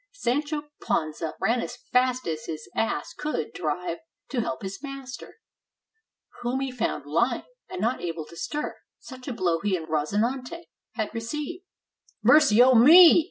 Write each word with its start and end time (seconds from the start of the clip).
Sancho 0.13 0.63
Panza 0.81 1.35
ran 1.39 1.61
as 1.61 1.77
fast 1.93 2.25
as 2.27 2.45
his 2.47 2.67
ass 2.75 3.13
could 3.13 3.53
drive 3.53 3.99
to 4.29 4.41
help 4.41 4.63
his 4.63 4.81
master, 4.81 5.35
whom 6.41 6.59
he 6.59 6.71
found 6.71 7.05
lying, 7.05 7.43
and 7.69 7.81
not 7.81 8.01
able 8.01 8.25
to 8.25 8.35
stir, 8.35 8.77
such 8.97 9.27
a 9.27 9.31
blow 9.33 9.59
he 9.59 9.77
and 9.77 9.87
Rozinante 9.87 10.63
had 10.93 11.13
received. 11.13 11.65
"Mercy 12.23 12.63
o' 12.63 12.73
me!" 12.73 13.19